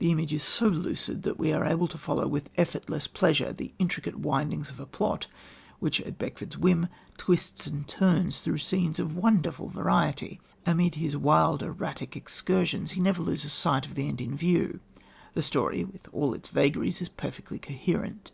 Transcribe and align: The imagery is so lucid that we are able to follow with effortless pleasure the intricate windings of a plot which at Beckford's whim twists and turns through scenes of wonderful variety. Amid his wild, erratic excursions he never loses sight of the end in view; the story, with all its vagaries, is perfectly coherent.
The 0.00 0.10
imagery 0.10 0.38
is 0.38 0.42
so 0.42 0.66
lucid 0.66 1.22
that 1.22 1.38
we 1.38 1.52
are 1.52 1.64
able 1.64 1.86
to 1.86 1.96
follow 1.96 2.26
with 2.26 2.50
effortless 2.56 3.06
pleasure 3.06 3.52
the 3.52 3.72
intricate 3.78 4.16
windings 4.18 4.72
of 4.72 4.80
a 4.80 4.86
plot 4.86 5.28
which 5.78 6.00
at 6.00 6.18
Beckford's 6.18 6.58
whim 6.58 6.88
twists 7.16 7.68
and 7.68 7.86
turns 7.86 8.40
through 8.40 8.58
scenes 8.58 8.98
of 8.98 9.14
wonderful 9.14 9.68
variety. 9.68 10.40
Amid 10.66 10.96
his 10.96 11.16
wild, 11.16 11.62
erratic 11.62 12.16
excursions 12.16 12.90
he 12.90 13.00
never 13.00 13.22
loses 13.22 13.52
sight 13.52 13.86
of 13.86 13.94
the 13.94 14.08
end 14.08 14.20
in 14.20 14.36
view; 14.36 14.80
the 15.34 15.42
story, 15.42 15.84
with 15.84 16.08
all 16.12 16.34
its 16.34 16.48
vagaries, 16.48 17.00
is 17.00 17.08
perfectly 17.08 17.60
coherent. 17.60 18.32